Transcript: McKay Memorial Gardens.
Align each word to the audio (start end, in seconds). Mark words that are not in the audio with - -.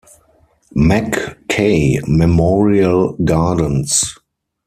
McKay 0.75 1.99
Memorial 2.07 3.15
Gardens. 3.23 4.17